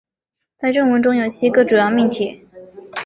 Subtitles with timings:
[0.57, 2.47] 在正文中有七个主要命题。